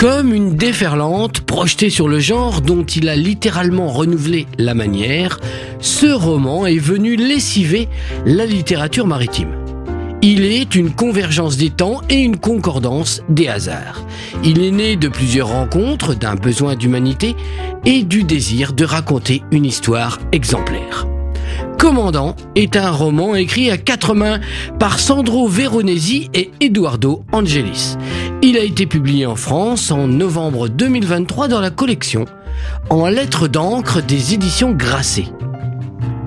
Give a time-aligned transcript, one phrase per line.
[0.00, 5.38] Comme une déferlante projetée sur le genre dont il a littéralement renouvelé la manière,
[5.78, 7.86] ce roman est venu lessiver
[8.24, 9.50] la littérature maritime.
[10.22, 14.02] Il est une convergence des temps et une concordance des hasards.
[14.42, 17.36] Il est né de plusieurs rencontres, d'un besoin d'humanité
[17.84, 21.06] et du désir de raconter une histoire exemplaire.
[21.78, 24.40] Commandant est un roman écrit à quatre mains
[24.78, 27.96] par Sandro Veronesi et Eduardo Angelis.
[28.42, 32.26] Il a été publié en France en novembre 2023 dans la collection
[32.90, 35.26] En lettres d'encre des éditions Grasset.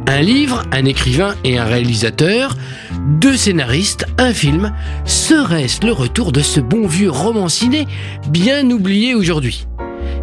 [0.08, 2.56] Un livre, un écrivain et un réalisateur,
[3.22, 4.74] deux scénaristes, un film,
[5.06, 7.88] serait-ce le retour de ce bon vieux romanciné
[8.28, 9.66] bien oublié aujourd'hui?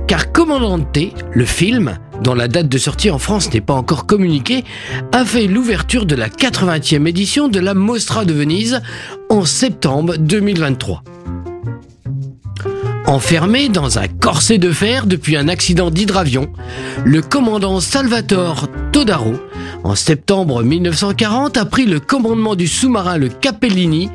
[0.07, 0.99] Car Commandante,
[1.33, 4.65] le film, dont la date de sortie en France n'est pas encore communiquée,
[5.13, 8.81] a fait l'ouverture de la 80e édition de la Mostra de Venise
[9.29, 11.03] en septembre 2023.
[13.07, 16.53] Enfermé dans un corset de fer depuis un accident d'hydravion,
[17.05, 19.35] le commandant Salvatore Todaro,
[19.83, 24.11] en septembre 1940, a pris le commandement du sous-marin le Capellini,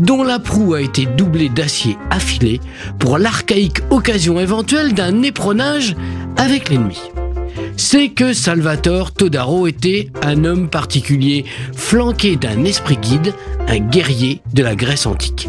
[0.00, 2.60] dont la proue a été doublée d'acier affilé
[2.98, 5.94] pour l'archaïque occasion éventuelle d'un éperonnage
[6.36, 6.98] avec l'ennemi.
[7.82, 13.32] C'est que Salvatore Todaro était un homme particulier, flanqué d'un esprit guide,
[13.68, 15.48] un guerrier de la Grèce antique.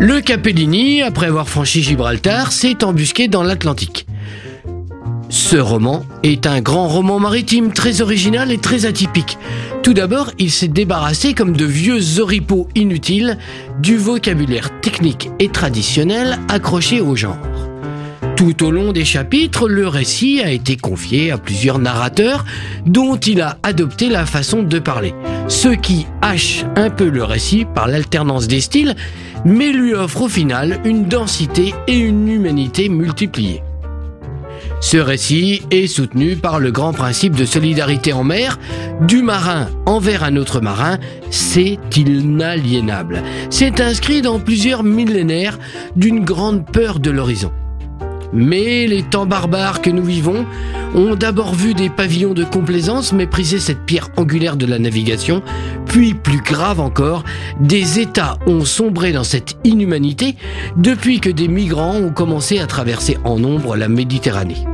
[0.00, 4.06] Le Capellini, après avoir franchi Gibraltar, s'est embusqué dans l'Atlantique.
[5.28, 9.36] Ce roman est un grand roman maritime très original et très atypique.
[9.82, 13.36] Tout d'abord, il s'est débarrassé comme de vieux oripeaux inutiles
[13.78, 17.73] du vocabulaire technique et traditionnel accroché au genre.
[18.36, 22.44] Tout au long des chapitres, le récit a été confié à plusieurs narrateurs
[22.84, 25.14] dont il a adopté la façon de parler,
[25.46, 28.96] ce qui hache un peu le récit par l'alternance des styles,
[29.44, 33.62] mais lui offre au final une densité et une humanité multipliées.
[34.80, 38.58] Ce récit est soutenu par le grand principe de solidarité en mer,
[39.00, 40.98] du marin envers un autre marin,
[41.30, 43.22] c'est inaliénable.
[43.48, 45.58] C'est inscrit dans plusieurs millénaires
[45.94, 47.52] d'une grande peur de l'horizon.
[48.34, 50.44] Mais les temps barbares que nous vivons
[50.94, 55.42] ont d'abord vu des pavillons de complaisance mépriser cette pierre angulaire de la navigation,
[55.86, 57.24] puis plus grave encore,
[57.60, 60.34] des États ont sombré dans cette inhumanité
[60.76, 64.64] depuis que des migrants ont commencé à traverser en nombre la Méditerranée.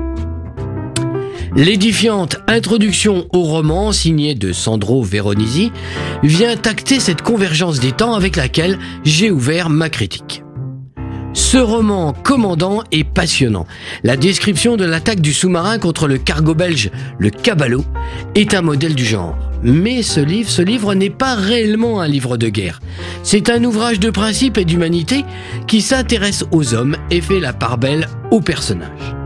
[1.57, 5.73] L'édifiante introduction au roman signé de Sandro Veronesi
[6.23, 10.45] vient acter cette convergence des temps avec laquelle j'ai ouvert ma critique.
[11.33, 13.67] Ce roman commandant est passionnant.
[14.03, 17.85] La description de l'attaque du sous-marin contre le cargo belge, le Caballo,
[18.35, 19.37] est un modèle du genre.
[19.63, 22.81] Mais ce livre, ce livre n'est pas réellement un livre de guerre.
[23.23, 25.25] C'est un ouvrage de principe et d'humanité
[25.67, 29.20] qui s'intéresse aux hommes et fait la part belle aux personnages.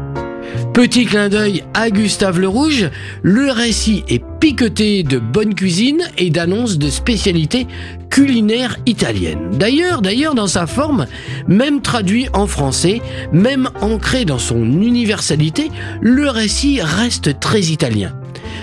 [0.74, 2.90] Petit clin d'œil à Gustave le Rouge,
[3.22, 7.68] le récit est piqueté de bonne cuisine et d'annonces de spécialités
[8.10, 9.50] culinaires italiennes.
[9.52, 11.06] D'ailleurs, d'ailleurs, dans sa forme,
[11.46, 13.00] même traduit en français,
[13.32, 15.70] même ancré dans son universalité,
[16.00, 18.12] le récit reste très italien.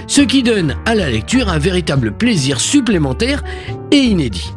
[0.07, 3.41] Ce qui donne à la lecture un véritable plaisir supplémentaire
[3.91, 4.51] et inédit.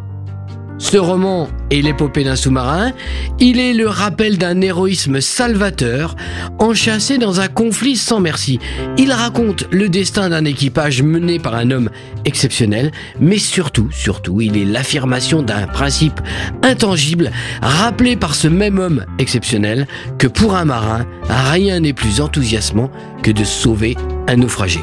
[0.79, 2.93] Ce roman est l'épopée d'un sous-marin,
[3.39, 6.17] il est le rappel d'un héroïsme salvateur,
[6.59, 8.59] enchâssé dans un conflit sans merci.
[8.99, 11.91] Il raconte le destin d'un équipage mené par un homme
[12.25, 12.91] exceptionnel,
[13.21, 16.21] mais surtout, surtout, il est l'affirmation d'un principe
[16.63, 17.31] intangible,
[17.63, 19.87] rappelé par ce même homme exceptionnel,
[20.19, 22.91] que pour un marin, rien n'est plus enthousiasmant
[23.23, 23.97] que de sauver
[24.27, 24.81] un naufragé.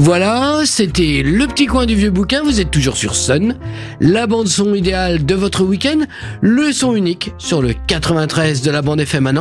[0.00, 3.56] Voilà, c'était le petit coin du vieux bouquin, vous êtes toujours sur Sun,
[4.00, 5.98] la bande son idéale de votre week-end,
[6.40, 9.32] le son unique sur le 93 de la bande FM à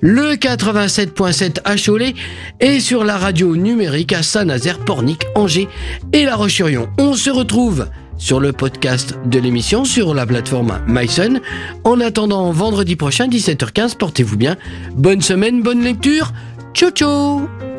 [0.00, 2.14] le 87.7 à Cholet
[2.58, 5.68] et sur la radio numérique à Saint-Nazaire, Pornic, Angers
[6.12, 6.88] et La Roche-sur-Yon.
[6.98, 7.86] On se retrouve
[8.18, 11.40] sur le podcast de l'émission sur la plateforme MySun.
[11.84, 14.56] En attendant vendredi prochain 17h15, portez-vous bien.
[14.96, 16.32] Bonne semaine, bonne lecture.
[16.74, 17.71] Ciao ciao